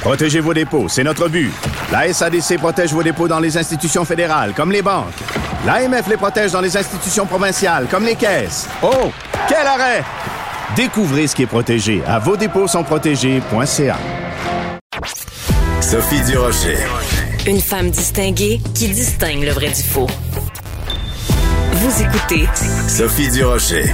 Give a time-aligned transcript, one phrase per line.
[0.00, 1.52] Protégez vos dépôts, c'est notre but.
[1.90, 5.14] La SADC protège vos dépôts dans les institutions fédérales, comme les banques.
[5.66, 8.68] L'AMF les protège dans les institutions provinciales, comme les caisses.
[8.82, 9.10] Oh,
[9.48, 10.04] quel arrêt!
[10.76, 13.96] Découvrez ce qui est protégé à vos dépôts sont protégés.ca.
[15.80, 16.78] Sophie Durocher.
[17.46, 20.08] Une femme distinguée qui distingue le vrai du faux.
[21.72, 22.48] Vous écoutez
[22.88, 23.84] Sophie Durocher.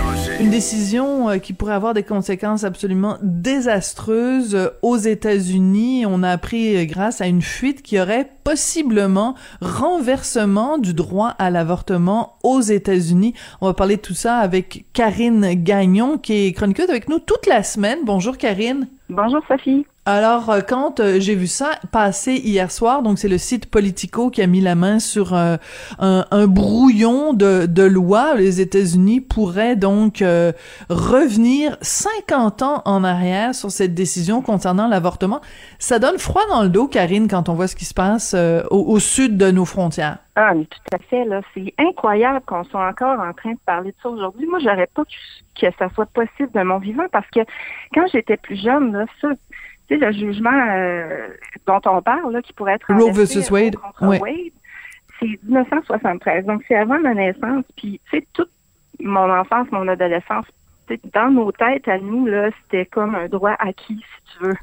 [0.41, 6.07] Une décision euh, qui pourrait avoir des conséquences absolument désastreuses euh, aux États-Unis.
[6.07, 11.51] On a appris euh, grâce à une fuite qui aurait possiblement renversement du droit à
[11.51, 13.35] l'avortement aux États-Unis.
[13.61, 17.47] On va parler de tout ça avec Karine Gagnon qui est chroniqueuse avec nous toute
[17.47, 17.99] la semaine.
[18.07, 18.89] Bonjour Karine.
[19.11, 19.85] Bonjour Sophie.
[20.07, 24.31] Alors, euh, quand euh, j'ai vu ça passer hier soir, donc c'est le site Politico
[24.31, 25.57] qui a mis la main sur euh,
[25.99, 28.35] un, brouillon de, de loi.
[28.35, 30.25] Les États-Unis pourraient donc
[30.89, 35.43] revenir 50 ans en arrière sur cette décision concernant l'avortement.
[35.79, 38.35] Ça donne froid dans le dos, Karine, quand on voit ce qui se passe
[38.71, 40.19] au, au, sud de nos frontières.
[40.35, 41.25] Ah, mais tout à fait.
[41.27, 44.47] Là, c'est incroyable qu'on soit encore en train de parler de ça aujourd'hui.
[44.47, 47.41] Moi, j'aurais pas que, que ça soit possible de mon vivant parce que
[47.95, 49.29] quand j'étais plus jeune, là, ça
[49.97, 51.29] le jugement euh,
[51.67, 54.53] dont on parle, là, qui pourrait être Roe versus Wade, Wade
[55.21, 56.47] c'est 1973.
[56.47, 57.65] Donc, c'est avant ma naissance.
[57.77, 58.51] Puis, tu sais, toute
[58.99, 60.47] mon enfance, mon adolescence,
[61.13, 64.57] dans nos têtes, à nous, là, c'était comme un droit acquis, si tu veux.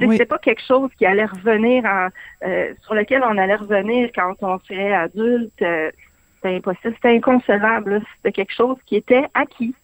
[0.00, 0.12] Oui.
[0.12, 2.08] C'était pas quelque chose qui allait revenir en,
[2.44, 5.62] euh, sur lequel on allait revenir quand on serait adulte.
[5.62, 5.90] Euh,
[6.36, 8.02] c'était impossible, c'était inconcevable.
[8.16, 9.76] C'était quelque chose qui était acquis.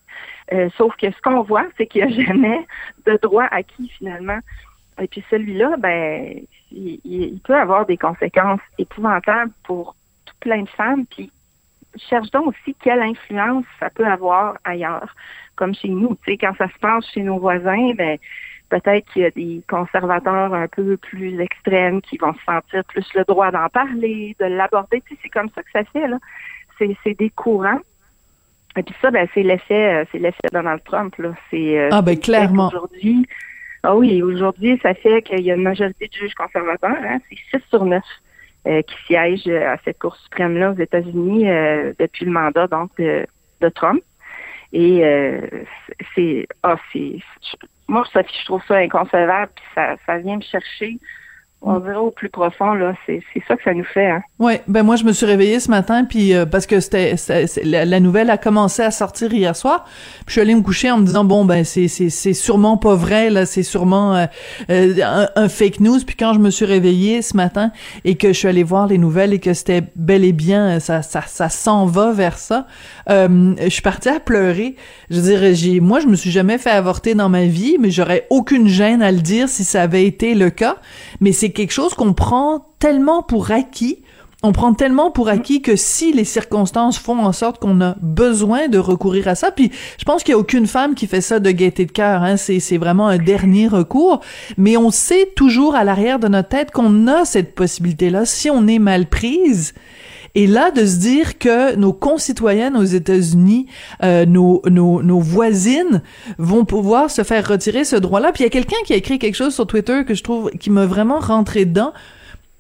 [0.53, 2.67] Euh, sauf que ce qu'on voit, c'est qu'il n'y a jamais
[3.07, 4.39] de droit acquis finalement.
[5.01, 6.41] Et puis celui-là, ben,
[6.73, 9.95] il, il, peut avoir des conséquences épouvantables pour
[10.25, 11.07] tout plein de femmes.
[11.07, 11.31] Puis
[11.97, 15.15] cherche donc aussi quelle influence ça peut avoir ailleurs,
[15.57, 16.17] comme chez nous.
[16.25, 18.19] Tu sais, quand ça se passe chez nos voisins, ben
[18.69, 23.07] peut-être qu'il y a des conservateurs un peu plus extrêmes qui vont se sentir plus
[23.15, 25.01] le droit d'en parler, de l'aborder.
[25.07, 26.19] Tu sais, c'est comme ça que ça fait là.
[26.79, 27.81] C'est, c'est des courants.
[28.77, 31.33] Et puis ça, ben, c'est l'effet, c'est l'effet Donald Trump là.
[31.51, 32.69] C'est ah ben clairement.
[32.69, 33.27] Aujourd'hui,
[33.83, 37.59] ah oui, aujourd'hui, ça fait qu'il y a une majorité de juges conservateurs, hein, c'est
[37.59, 38.03] 6 sur 9
[38.67, 43.27] euh, qui siègent à cette Cour suprême-là aux États-Unis euh, depuis le mandat donc de,
[43.75, 44.03] Trump.
[44.73, 45.41] Et euh,
[46.15, 47.19] c'est ah c'est
[47.87, 50.99] moi je trouve ça inconcevable puis ça, ça vient me chercher
[51.61, 54.09] on dirait au plus profond là, c'est ça que ça nous fait.
[54.09, 54.23] Hein.
[54.39, 57.17] Ouais, ben moi je me suis réveillée ce matin puis euh, parce que c'était
[57.65, 59.85] la, la, nouvelle a commencé à sortir hier soir.
[59.85, 62.77] Puis je suis allée me coucher en me disant bon ben c'est c'est c'est sûrement
[62.77, 64.27] pas vrai là, c'est sûrement euh,
[64.71, 65.99] euh, un, fake news.
[66.07, 67.73] Puis quand je me suis réveillée ce matin
[68.05, 71.03] et que je suis allée voir les nouvelles et que c'était bel et bien ça
[71.03, 72.69] ça ça s'en va vers ça,
[73.09, 74.77] je suis partie à pleurer.
[75.11, 77.91] Je veux dire j'ai moi je me suis jamais fait avorter dans ma vie, mais
[77.91, 80.77] j'aurais aucune gêne à le dire si ça avait été le cas.
[81.21, 84.03] Mais c'est quelque chose qu'on prend tellement pour acquis.
[84.45, 88.69] On prend tellement pour acquis que si les circonstances font en sorte qu'on a besoin
[88.69, 91.41] de recourir à ça, puis je pense qu'il y a aucune femme qui fait ça
[91.41, 94.21] de gaieté de cœur, hein, c'est, c'est vraiment un dernier recours,
[94.57, 98.69] mais on sait toujours à l'arrière de notre tête qu'on a cette possibilité-là si on
[98.69, 99.75] est mal prise.
[100.39, 103.67] Et là, de se dire que nos concitoyennes aux États-Unis,
[104.05, 106.01] euh, nos, nos, nos voisines
[106.39, 108.31] vont pouvoir se faire retirer ce droit-là.
[108.31, 110.53] Puis il y a quelqu'un qui a écrit quelque chose sur Twitter que je trouve
[110.53, 111.93] qui m'a vraiment rentré dedans.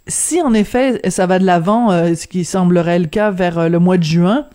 [0.08, 3.68] Si en effet ça va de l'avant, euh, ce qui semblerait le cas vers euh,
[3.68, 4.46] le mois de juin,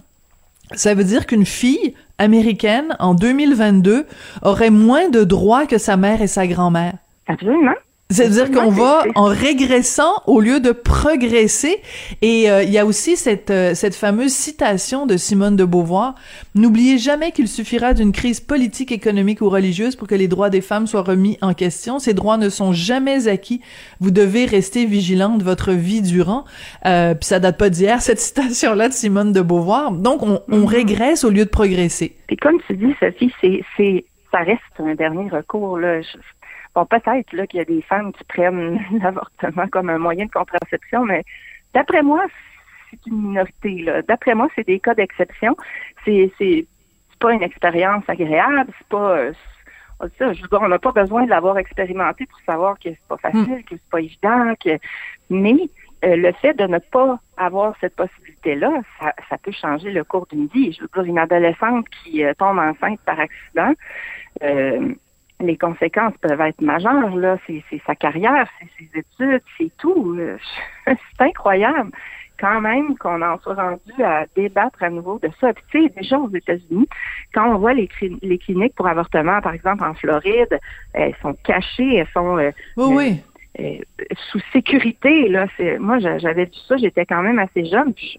[0.73, 4.05] ça veut dire qu'une fille américaine en 2022
[4.41, 6.95] aurait moins de droits que sa mère et sa grand-mère.
[7.27, 7.75] Absolument.
[8.13, 11.81] C'est-à-dire qu'on va en régressant au lieu de progresser.
[12.21, 16.15] Et euh, il y a aussi cette, euh, cette fameuse citation de Simone de Beauvoir.
[16.55, 20.61] N'oubliez jamais qu'il suffira d'une crise politique, économique ou religieuse pour que les droits des
[20.61, 21.99] femmes soient remis en question.
[21.99, 23.61] Ces droits ne sont jamais acquis.
[23.99, 26.45] Vous devez rester vigilante votre vie durant.
[26.85, 29.91] Euh, puis ça date pas d'hier, cette citation-là de Simone de Beauvoir.
[29.91, 30.65] Donc, on, on mm-hmm.
[30.65, 32.15] régresse au lieu de progresser.
[32.29, 35.77] Et comme tu dis, Sophie, c'est, c'est, ça reste un dernier recours.
[35.77, 36.01] Là.
[36.01, 36.17] Je
[36.75, 40.31] Bon, peut-être là qu'il y a des femmes qui prennent l'avortement comme un moyen de
[40.31, 41.23] contraception, mais
[41.73, 42.25] d'après moi,
[42.89, 43.83] c'est une minorité.
[43.83, 44.01] Là.
[44.01, 45.55] D'après moi, c'est des cas d'exception.
[46.05, 46.65] C'est c'est
[47.19, 48.71] pas une expérience agréable.
[48.77, 49.31] C'est pas
[50.17, 53.07] ça, je veux dire, on n'a pas besoin de l'avoir expérimenté pour savoir que c'est
[53.07, 54.77] pas facile, que c'est pas évident, que
[55.29, 55.69] mais
[56.03, 60.27] euh, le fait de ne pas avoir cette possibilité-là, ça, ça peut changer le cours
[60.27, 60.73] d'une vie.
[60.73, 63.73] Je veux dire, une adolescente qui euh, tombe enceinte par accident,
[64.43, 64.93] euh,
[65.45, 67.15] les conséquences peuvent être majeures.
[67.15, 70.17] Là, c'est sa carrière, c'est ses études, c'est tout.
[70.85, 71.91] c'est incroyable
[72.39, 75.53] quand même qu'on en soit rendu à débattre à nouveau de ça.
[75.53, 76.89] Puis, tu sais, déjà aux États-Unis,
[77.33, 77.87] quand on voit les,
[78.21, 80.59] les, cliniques pour avortement, par exemple en Floride,
[80.93, 83.23] elles sont cachées, elles sont oui, oui.
[83.59, 83.77] Euh,
[84.31, 85.29] sous sécurité.
[85.29, 88.17] Là, c'est, moi, j'avais vu ça, j'étais quand même assez jeune, puis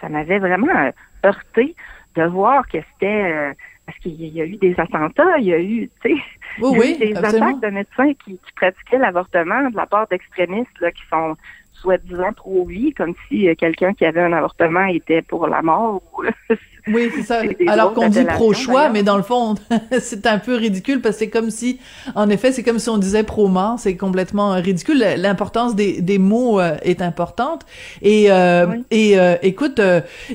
[0.00, 0.90] ça m'avait vraiment euh,
[1.24, 1.74] heurté
[2.16, 3.52] de voir que c'était euh,
[3.84, 6.22] parce qu'il y a eu des attentats, il y a eu, tu sais,
[6.60, 11.02] oui, des attaques de médecins qui, qui pratiquaient l'avortement de la part d'extrémistes là, qui
[11.10, 11.36] sont
[11.72, 16.02] soi-disant trop oui, comme si quelqu'un qui avait un avortement était pour la mort.
[16.86, 17.42] Oui, c'est ça.
[17.66, 19.54] Alors qu'on dit pro-choix, mais dans le fond,
[20.00, 21.78] c'est un peu ridicule parce que c'est comme si,
[22.14, 23.78] en effet, c'est comme si on disait pro-mort.
[23.78, 25.04] C'est complètement euh, ridicule.
[25.16, 27.66] L'importance des, des mots euh, est importante.
[28.02, 29.80] Et, euh, et écoute,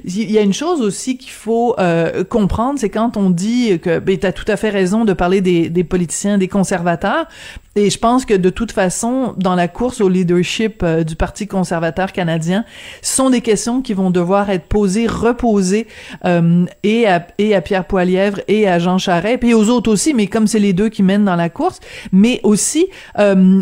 [0.03, 1.75] il y a une chose aussi qu'il faut
[2.29, 5.41] comprendre, c'est quand on dit que, ben, tu as tout à fait raison de parler
[5.41, 7.27] des, des politiciens, des conservateurs,
[7.77, 11.45] et je pense que de toute façon, dans la course au leadership euh, du Parti
[11.45, 12.63] conservateur canadien,
[13.01, 15.87] ce sont des questions qui vont devoir être posées, reposées,
[16.23, 20.13] euh, et, à, et à Pierre Poilièvre et à Jean Charest, puis aux autres aussi,
[20.13, 21.81] mais comme c'est les deux qui mènent dans la course,
[22.13, 22.87] mais aussi,
[23.19, 23.61] euh,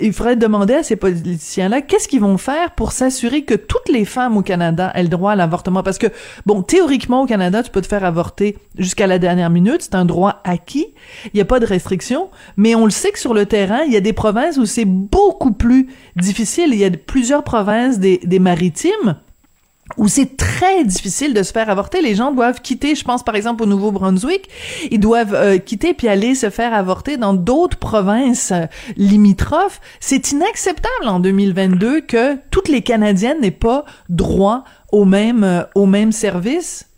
[0.00, 4.04] il faudrait demander à ces politiciens-là, qu'est-ce qu'ils vont faire pour s'assurer que toutes les
[4.04, 5.82] femmes au Canada aient le droit à l'avortement?
[5.82, 6.08] Parce que,
[6.44, 10.04] bon, théoriquement, au Canada, tu peux te faire avorter jusqu'à la dernière minute, c'est un
[10.04, 10.88] droit acquis,
[11.24, 13.92] il n'y a pas de restriction, mais on le sait que sur le terrain, il
[13.92, 16.70] y a des provinces où c'est beaucoup plus difficile.
[16.72, 19.16] Il y a plusieurs provinces des, maritimes
[19.96, 22.02] où c'est très difficile de se faire avorter.
[22.02, 24.48] Les gens doivent quitter, je pense par exemple au Nouveau-Brunswick,
[24.90, 28.66] ils doivent euh, quitter puis aller se faire avorter dans d'autres provinces euh,
[28.96, 29.80] limitrophes.
[30.00, 35.86] C'est inacceptable en 2022 que toutes les Canadiennes n'aient pas droit au même, euh, au
[35.86, 36.88] même service.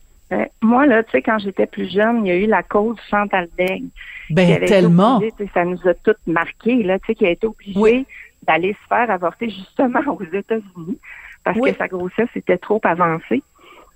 [0.63, 3.49] Moi, là, tu sais, quand j'étais plus jeune, il y a eu la cause Chantal
[3.57, 3.89] Daigle.
[4.31, 5.21] Ben, tellement.
[5.55, 8.07] ça nous a toutes marqué, là, tu sais, qui a été obligée
[8.43, 10.99] d'aller se faire avorter justement aux États-Unis
[11.45, 13.43] parce que sa grossesse était trop avancée.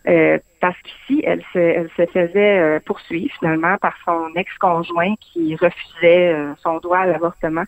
[0.08, 5.54] Euh, parce qu'ici, elle se, elle se faisait euh, poursuivre finalement par son ex-conjoint qui
[5.54, 7.64] refusait euh, son droit à l'avortement.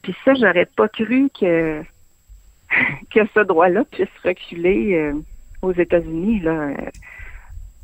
[0.00, 1.82] Puis ça, j'aurais pas cru que
[3.10, 5.12] que ce droit-là puisse reculer
[5.60, 6.40] aux États-Unis.
[6.40, 6.70] Là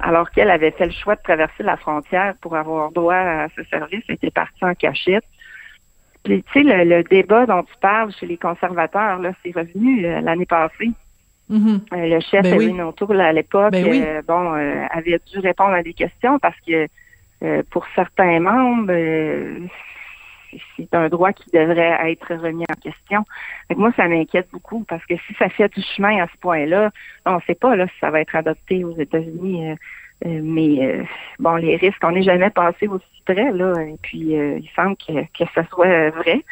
[0.01, 3.63] alors qu'elle avait fait le choix de traverser la frontière pour avoir droit à ce
[3.65, 5.25] service, elle était partie en cachette.
[6.25, 10.21] Puis, tu sais, le, débat dont tu parles chez les conservateurs, là, c'est revenu euh,
[10.21, 10.91] l'année passée.
[11.51, 11.81] Mm-hmm.
[11.95, 14.53] Euh, le chef ben Erin à l'époque, ben euh, bon,
[14.91, 16.87] avait dû répondre à des questions parce que
[17.71, 18.93] pour certains membres,
[20.77, 23.25] c'est un droit qui devrait être remis en question.
[23.77, 26.91] moi, ça m'inquiète beaucoup parce que si ça fait du chemin à ce point-là,
[27.27, 29.71] on ne sait pas là, si ça va être adopté aux États-Unis.
[29.71, 29.75] Euh,
[30.27, 31.05] euh, mais euh,
[31.39, 33.75] bon, les risques, on n'est jamais passé aussi près, là.
[33.83, 36.45] Et puis, il semble que, que ça soit vrai.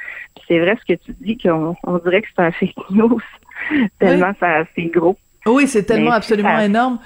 [0.47, 3.21] c'est vrai ce que tu dis, qu'on on dirait que c'est un fake news,
[3.99, 5.17] tellement ça c'est gros.
[5.47, 6.99] Oui, c'est tellement absolument énorme.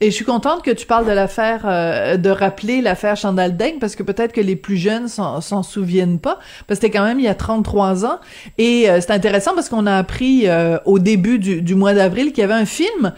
[0.00, 3.78] Et je suis contente que tu parles de l'affaire, euh, de rappeler l'affaire Chandal Deng,
[3.78, 7.20] parce que peut-être que les plus jeunes s'en souviennent pas, parce que c'était quand même
[7.20, 8.18] il y a 33 ans.
[8.58, 12.32] Et euh, c'est intéressant parce qu'on a appris euh, au début du, du mois d'avril
[12.32, 13.12] qu'il y avait un film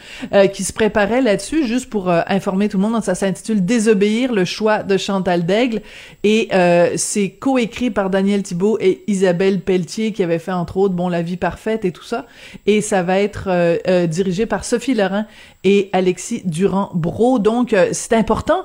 [0.53, 3.03] qui se préparait là-dessus, juste pour informer tout le monde.
[3.03, 5.81] Ça s'intitule Désobéir, le choix de Chantal Daigle.
[6.25, 6.51] Et
[6.97, 11.23] c'est coécrit par Daniel Thibault et Isabelle Pelletier, qui avait fait entre autres Bon, la
[11.23, 12.27] vie parfaite et tout ça.
[12.67, 15.25] Et ça va être dirigé par Sophie Laurent
[15.65, 17.39] et Alexis Durand Bro.
[17.39, 18.65] Donc, euh, c'est important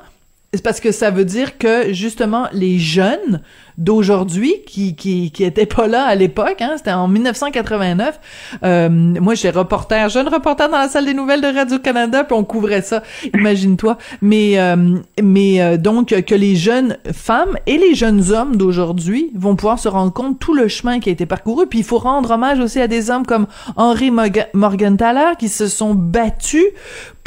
[0.63, 3.41] parce que ça veut dire que justement les jeunes
[3.77, 8.19] d'aujourd'hui qui qui étaient pas là à l'époque hein, c'était en 1989
[8.63, 12.35] euh, moi j'étais reporter jeune reporter dans la salle des nouvelles de Radio Canada puis
[12.35, 13.01] on couvrait ça
[13.33, 19.55] imagine-toi mais euh, mais donc que les jeunes femmes et les jeunes hommes d'aujourd'hui vont
[19.55, 22.29] pouvoir se rendre compte tout le chemin qui a été parcouru puis il faut rendre
[22.31, 24.11] hommage aussi à des hommes comme Henri
[24.53, 26.65] Morgenthaler qui se sont battus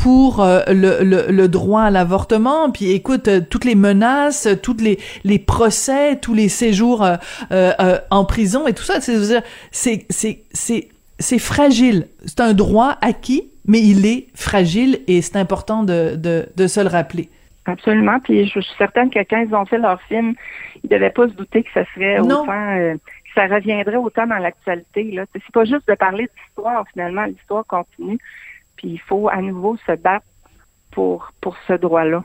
[0.04, 2.70] pour euh, le, le, le, droit à l'avortement.
[2.70, 7.02] Puis écoute, euh, toutes les menaces, toutes les, les procès, tous les séjours
[7.50, 7.70] euh,
[8.10, 12.08] en prison et tout ça, c'est c'est c'est c'est fragile.
[12.26, 16.80] C'est un droit acquis, mais il est fragile et c'est important de, de, de se
[16.80, 17.30] le rappeler.
[17.64, 18.20] Absolument.
[18.20, 20.34] Puis je suis certaine que quand ils ont fait leur film,
[20.82, 22.98] ils devaient pas se douter que ça serait autant, que
[23.34, 25.04] ça reviendrait autant dans l'actualité.
[25.12, 28.18] Là, c'est pas juste de parler d'histoire finalement, l'histoire continue.
[28.76, 30.26] Puis il faut à nouveau se battre
[30.90, 32.24] pour, pour ce droit-là.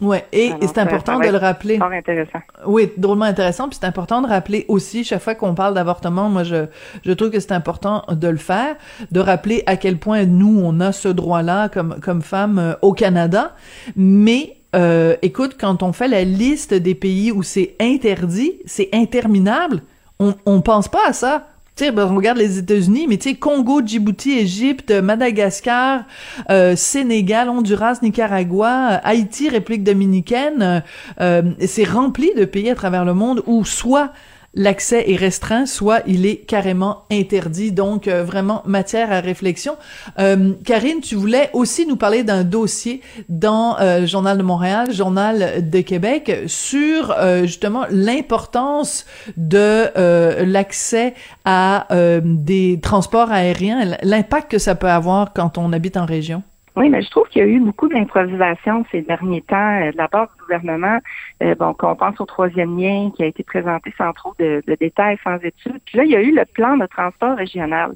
[0.00, 1.78] Ouais, et, c'est important de le rappeler.
[1.78, 2.40] Fort intéressant.
[2.66, 3.68] Oui, drôlement intéressant.
[3.68, 6.66] Puis c'est important de rappeler aussi, chaque fois qu'on parle d'avortement, moi je,
[7.04, 8.74] je trouve que c'est important de le faire,
[9.12, 12.92] de rappeler à quel point nous, on a ce droit-là comme, comme femmes euh, au
[12.94, 13.54] Canada.
[13.94, 19.82] Mais euh, écoute, quand on fait la liste des pays où c'est interdit, c'est interminable,
[20.18, 21.46] on, on pense pas à ça.
[21.74, 26.04] Tu ben, on regarde les États-Unis, mais tu sais, Congo, Djibouti, Égypte, Madagascar,
[26.50, 30.82] euh, Sénégal, Honduras, Nicaragua, euh, Haïti, République dominicaine,
[31.22, 34.12] euh, c'est rempli de pays à travers le monde où soit
[34.54, 37.72] l'accès est restreint, soit il est carrément interdit.
[37.72, 39.76] Donc, euh, vraiment, matière à réflexion.
[40.18, 44.92] Euh, Karine, tu voulais aussi nous parler d'un dossier dans euh, le Journal de Montréal,
[44.92, 49.06] Journal de Québec, sur euh, justement l'importance
[49.36, 51.86] de l'accès à
[52.24, 56.42] des transports aériens, l'impact que ça peut avoir quand on habite en région.
[56.74, 59.96] Oui, mais je trouve qu'il y a eu beaucoup d'improvisation ces derniers temps euh, de
[59.96, 60.98] la part du gouvernement.
[61.42, 64.74] Euh, bon, qu'on pense au troisième lien qui a été présenté sans trop de, de
[64.76, 65.80] détails, sans études.
[65.84, 67.92] Puis là, il y a eu le plan de transport régional.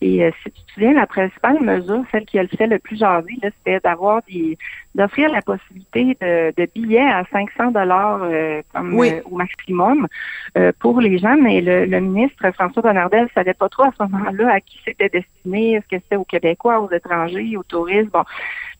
[0.00, 2.78] Et euh, si tu te souviens, la principale mesure, celle qui a le fait le
[2.78, 4.56] plus jaser, c'était d'avoir des
[4.94, 8.20] d'offrir la possibilité de, de billets à 500 dollars
[8.72, 9.10] comme Oui.
[9.12, 10.06] euh, au maximum
[10.56, 11.36] euh, pour les gens.
[11.40, 15.08] Mais le, le ministre François Bonnardel savait pas trop à ce moment-là à qui c'était
[15.08, 15.72] destiné.
[15.74, 18.10] Est-ce que c'était aux Québécois, aux étrangers, aux touristes?
[18.12, 18.22] Bon,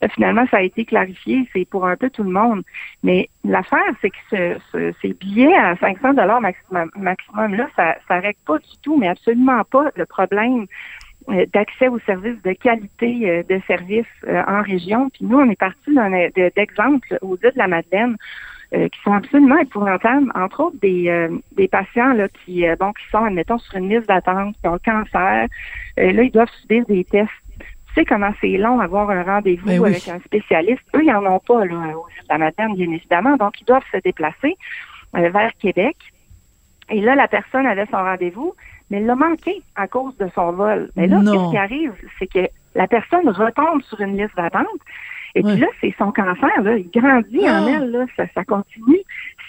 [0.02, 1.48] là, finalement, ça a été clarifié.
[1.52, 2.62] C'est pour un peu tout le monde.
[3.02, 7.96] Mais l'affaire, c'est que ce, ce- ces billets à 500 dollars maximum, maximum là, ça,
[8.06, 10.66] ça règle pas du tout, mais absolument pas le problème euh,
[11.52, 15.08] d'accès aux services de qualité euh, de services euh, en région.
[15.10, 15.90] Puis nous, on est parti
[16.54, 18.16] d'exemples aux îles de la Madeleine
[18.74, 22.92] euh, qui sont absolument épouvantables, entre autres des, euh, des patients là, qui, euh, bon,
[22.92, 25.46] qui sont, admettons, sur une liste d'attente, qui ont le cancer.
[25.98, 27.30] Euh, là, ils doivent subir des tests.
[27.58, 29.90] Tu sais comment c'est long avoir un rendez-vous Ben oui.
[29.90, 30.82] avec un spécialiste.
[30.96, 33.36] Eux, ils n'en ont pas là, aux îles de la Madeleine, bien évidemment.
[33.36, 34.56] Donc, ils doivent se déplacer
[35.16, 35.96] euh, vers Québec.
[36.90, 38.54] Et là, la personne avait son rendez-vous,
[38.94, 40.90] mais elle l'a manqué à cause de son vol.
[40.94, 41.32] Mais là, Non.
[41.32, 41.92] qu'est-ce qui arrive?
[42.18, 44.66] C'est que la personne retombe sur une liste d'attente.
[45.34, 45.52] Et Ouais.
[45.52, 46.76] puis là, c'est son cancer, là.
[46.76, 47.70] Il grandit en Ah.
[47.70, 48.06] elle, là.
[48.16, 48.98] Ça, ça continue.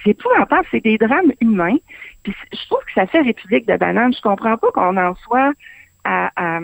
[0.03, 0.65] C'est épouvantable.
[0.71, 1.77] C'est des drames humains.
[2.23, 4.11] Puis je trouve que ça fait République de banane.
[4.13, 5.51] Je comprends pas qu'on en soit
[6.03, 6.59] à, à-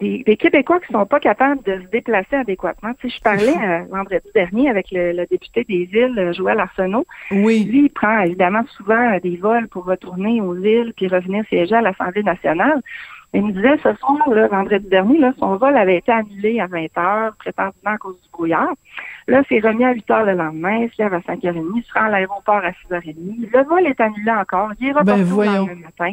[0.00, 2.92] des, des Québécois qui sont pas capables de se déplacer adéquatement.
[3.00, 6.60] Tu sais, je parlais euh, vendredi dernier avec le, le député des îles, euh, Joël
[6.60, 7.06] Arsenault.
[7.30, 7.64] Oui.
[7.64, 11.74] Lui, il prend évidemment souvent euh, des vols pour retourner aux îles puis revenir siéger
[11.74, 12.80] à l'Assemblée nationale.
[13.34, 16.68] Il me disait ce soir, là, vendredi dernier, là, son vol avait été annulé à
[16.68, 18.74] 20 heures, prétendument à cause du brouillard.
[19.26, 21.92] Là, c'est remis à 8 heures le lendemain, il se lève à 5h30, il se
[21.94, 23.50] rend à l'aéroport à 6h30.
[23.52, 26.12] Le vol est annulé encore, il est reporté Ben, lendemain matin.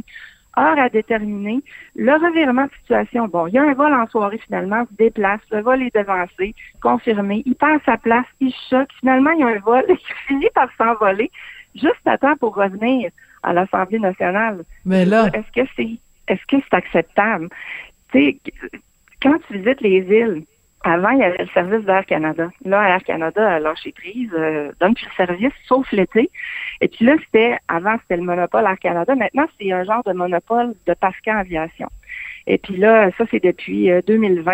[0.60, 1.62] Heure à déterminer.
[1.96, 5.40] Le revirement de situation, bon, il y a un vol en soirée finalement, se déplace,
[5.50, 8.90] le vol est devancé, confirmé, il perd sa place, il choque.
[9.00, 11.32] Finalement, il y a un vol qui finit par s'envoler
[11.76, 13.12] juste à temps pour revenir
[13.44, 14.64] à l'Assemblée nationale.
[14.86, 17.50] Mais là, Est-ce que c'est est-ce que c'est acceptable?
[18.12, 18.38] Tu sais,
[19.22, 20.44] quand tu visites les îles,
[20.84, 22.50] avant, il y avait le service d'Air Canada.
[22.66, 26.30] Là, Air Canada a lâché prise, euh, donne plus le service, sauf l'été.
[26.82, 29.16] Et puis là, c'était, avant, c'était le monopole Air Canada.
[29.16, 31.90] Maintenant, c'est un genre de monopole de Pascal Aviation.
[32.48, 34.54] Et puis là, ça, c'est depuis euh, 2020.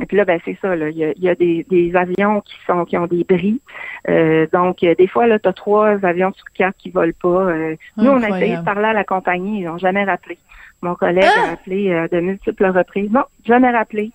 [0.00, 0.74] Et puis là, ben c'est ça.
[0.74, 0.88] Là.
[0.88, 3.60] Il y a, il y a des, des avions qui sont qui ont des bris.
[4.08, 7.28] Euh, donc, euh, des fois, là, tu as trois avions sur quatre qui volent pas.
[7.28, 9.60] Euh, nous, on a essayé de parler à la compagnie.
[9.60, 10.38] Ils n'ont jamais rappelé.
[10.82, 11.50] Mon collègue Ah!
[11.50, 13.10] a appelé euh, de multiples reprises.
[13.10, 14.12] Non, jamais rappelé.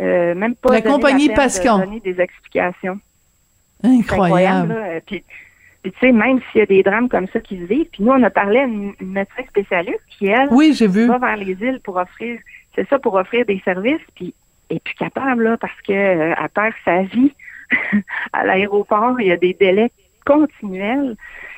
[0.00, 1.78] Euh, même pas La compagnie de Pascan.
[1.80, 2.98] donner des explications.
[3.82, 4.74] Incroyable.
[5.06, 5.24] Puis,
[5.82, 8.02] puis, tu sais, même s'il y a des drames comme ça qui se vivent, puis
[8.02, 11.06] nous, on a parlé à une, une médecin spécialiste qui, elle, Oui, vu.
[11.06, 12.38] va vers les îles pour offrir,
[12.74, 14.34] c'est ça, pour offrir des services, puis
[14.68, 17.34] est plus capable, là, parce que euh, elle perd sa vie
[18.32, 19.20] à l'aéroport.
[19.20, 19.90] Il y a des délais
[20.26, 21.16] continuels.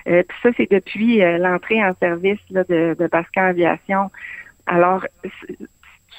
[0.08, 4.10] Euh, puis ça, c'est depuis euh, l'entrée en service là, de, de Pascal Aviation.
[4.66, 5.04] Alors,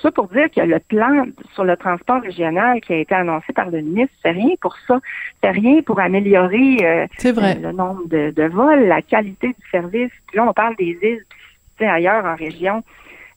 [0.02, 3.70] ça pour dire que le plan sur le transport régional qui a été annoncé par
[3.70, 5.00] le ministre, c'est rien pour ça.
[5.42, 7.58] C'est rien pour améliorer euh, vrai.
[7.58, 10.12] euh, le nombre de, de vols, la qualité du service.
[10.28, 11.40] Puis là, on parle des îles, puis,
[11.78, 12.84] tu ailleurs en région.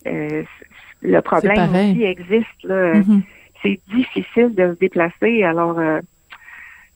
[0.06, 0.42] euh,
[1.02, 2.64] le problème aussi existe.
[2.64, 3.22] Mhm.
[3.62, 5.44] C'est difficile de se déplacer.
[5.44, 6.00] Alors, euh,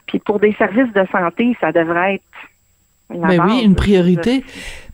[0.06, 2.24] puis pour des services de santé, ça devrait être
[3.10, 3.50] la Ben base.
[3.50, 4.42] oui, une priorité.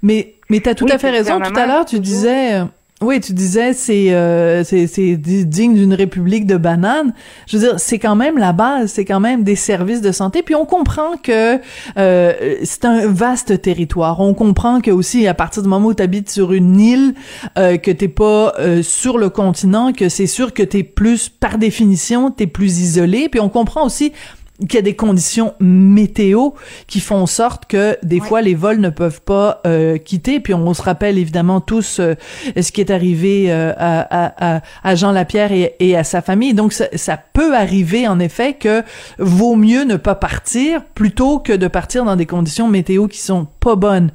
[0.02, 1.40] Mais mais t'as tout Oui, à fait raison.
[1.40, 2.60] Tout à l'heure, tu disais.
[3.02, 7.12] Oui, tu disais c'est euh, c'est c'est di- digne d'une république de bananes.
[7.46, 10.42] Je veux dire, c'est quand même la base, c'est quand même des services de santé.
[10.42, 11.60] Puis on comprend que
[11.98, 14.20] euh, c'est un vaste territoire.
[14.20, 17.14] On comprend que aussi à partir du moment où tu habites sur une île,
[17.58, 21.58] euh, que t'es pas euh, sur le continent, que c'est sûr que t'es plus par
[21.58, 23.28] définition t'es plus isolé.
[23.28, 24.12] Puis on comprend aussi
[24.60, 26.50] qu'il y a des conditions météo
[26.86, 30.40] qui font en sorte que des fois les vols ne peuvent pas euh, quitter.
[30.40, 32.14] Puis on, se rappelle évidemment tous euh,
[32.60, 36.54] ce qui est arrivé euh, à, à, à, Jean Lapierre et, et, à sa famille.
[36.54, 38.82] Donc ça, ça, peut arriver en effet que
[39.18, 43.46] vaut mieux ne pas partir plutôt que de partir dans des conditions météo qui sont
[43.60, 44.10] pas bonnes.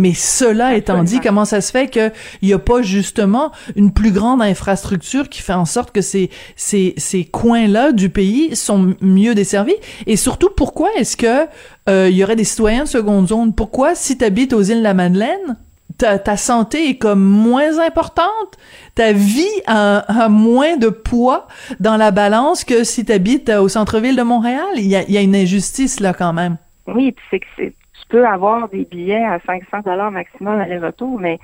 [0.00, 4.12] Mais cela étant dit, comment ça se fait qu'il n'y a pas justement une plus
[4.12, 9.34] grande infrastructure qui fait en sorte que ces, ces, ces coins-là du pays sont mieux
[9.34, 9.76] desservis?
[10.06, 11.46] Et surtout, pourquoi est-ce que
[11.88, 13.54] euh, il y aurait des citoyens de seconde zone?
[13.54, 15.58] Pourquoi, si tu habites aux îles de la Madeleine,
[15.98, 18.56] ta, ta, santé est comme moins importante,
[18.94, 21.46] ta vie a, a, moins de poids
[21.78, 24.64] dans la balance que si tu habites au centre-ville de Montréal?
[24.76, 26.56] Il y a, il y a une injustice là quand même.
[26.86, 27.74] Oui, c'est que c'est
[28.10, 31.38] peux avoir des billets à 500 dollars maximum aller-retour, mais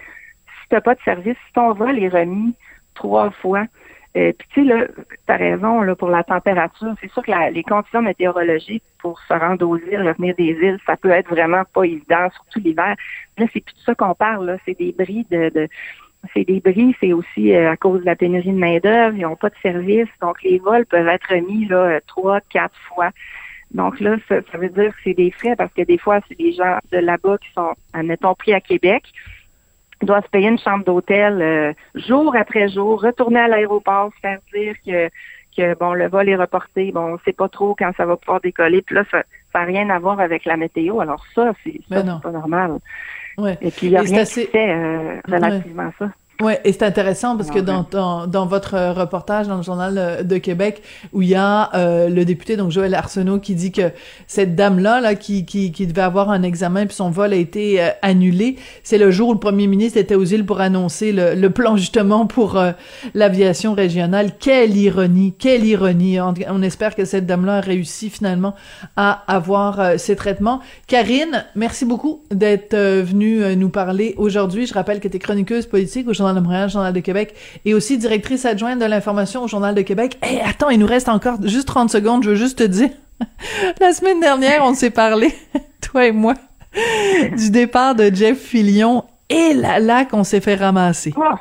[0.46, 2.54] si tu n'as pas de service, si ton vol est remis
[2.94, 3.64] trois fois,
[4.16, 6.94] euh, puis tu sais, là, tu as raison là, pour la température.
[7.00, 10.96] C'est sûr que les conditions météorologiques pour se rendre aux îles, revenir des îles, ça
[10.96, 12.96] peut être vraiment pas évident, surtout l'hiver.
[13.36, 14.56] Là, c'est plus de ça qu'on parle, là.
[14.64, 15.68] C'est des bris de, de
[16.34, 19.36] c'est des bris, c'est aussi euh, à cause de la pénurie de main-d'œuvre, ils n'ont
[19.36, 23.10] pas de service, donc les vols peuvent être remis là, trois, quatre fois.
[23.72, 26.52] Donc là, ça, veut dire que c'est des frais parce que des fois, c'est des
[26.52, 29.02] gens de là-bas qui sont, admettons, pris à Québec,
[30.02, 34.20] ils doivent se payer une chambre d'hôtel euh, jour après jour, retourner à l'aéroport, se
[34.20, 35.08] faire dire que,
[35.56, 38.40] que bon, le vol est reporté, bon, on sait pas trop quand ça va pouvoir
[38.40, 38.82] décoller.
[38.82, 41.00] Puis là, ça n'a rien à voir avec la météo.
[41.00, 42.78] Alors ça, c'est ben pas normal.
[43.38, 43.58] Ouais.
[43.60, 46.10] Et puis il y a rien qui fait euh, relativement à ça.
[46.42, 50.36] Ouais, et c'est intéressant parce que dans, dans, dans votre reportage dans le journal de
[50.36, 50.82] Québec
[51.14, 53.90] où il y a euh, le député donc Joël Arsenault qui dit que
[54.26, 57.36] cette dame là là qui qui, qui devait avoir un examen puis son vol a
[57.36, 61.10] été euh, annulé, c'est le jour où le premier ministre était aux îles pour annoncer
[61.10, 62.72] le, le plan justement pour euh,
[63.14, 64.32] l'aviation régionale.
[64.38, 66.20] Quelle ironie, quelle ironie.
[66.20, 68.54] On, on, espère que cette dame là a réussi finalement
[68.96, 70.60] à avoir ses traitements.
[70.86, 74.66] Karine, merci beaucoup d'être venue nous parler aujourd'hui.
[74.66, 77.74] Je rappelle que tu es chroniqueuse politique au Journal de Montréal, Journal de Québec, et
[77.74, 80.18] aussi directrice adjointe de l'information au Journal de Québec.
[80.28, 82.90] Eh, attends, il nous reste encore juste 30 secondes, je veux juste te dire.
[83.80, 85.32] La semaine dernière, on s'est parlé,
[85.80, 86.34] toi et moi,
[87.36, 91.14] du départ de Jeff Fillion, et là, là qu'on s'est fait ramasser.
[91.16, 91.38] Ah.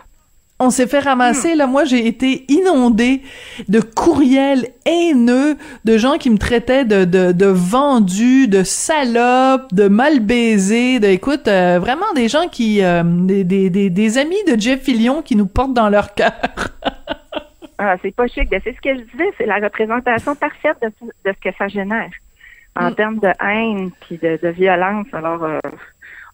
[0.57, 3.21] On s'est fait ramasser, là, moi j'ai été inondée
[3.67, 9.89] de courriels haineux, de gens qui me traitaient de, de, de vendu, de salope, de
[9.89, 14.57] mal baisé, de, écoute, euh, vraiment des gens qui, euh, des, des, des, amis de
[14.57, 16.31] Jeff Fillion qui nous portent dans leur cœur.
[17.77, 20.87] ah, c'est pas chic, c'est ce que je disais, c'est la représentation parfaite de,
[21.25, 22.11] de, ce que ça génère
[22.77, 22.95] en mm.
[22.95, 25.43] termes de haine puis de, de violence, alors...
[25.43, 25.59] Euh,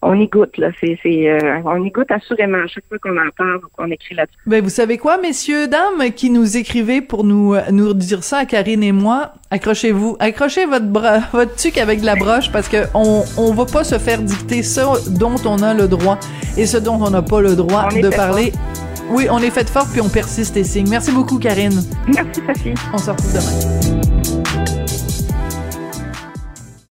[0.02, 0.70] on y goûte là.
[0.80, 4.16] C'est, euh, on y goûte assurément à chaque fois qu'on en parle ou qu'on écrit
[4.16, 4.38] là-dessus.
[4.46, 8.40] Ben vous savez quoi, messieurs, dames, qui nous écrivez pour nous euh, nous dire ça
[8.40, 12.68] à Karine et moi, accrochez-vous, accrochez votre bras, votre tuque avec de la broche parce
[12.68, 16.18] que on on va pas se faire dicter ça dont on a le droit
[16.58, 18.52] et ce dont on n'a pas le droit de parler.
[19.10, 20.88] Oui, on est fait fort puis on persiste et signe.
[20.90, 21.82] Merci beaucoup, Karine.
[22.08, 22.74] Merci, Sophie.
[22.94, 24.11] On se retrouve demain.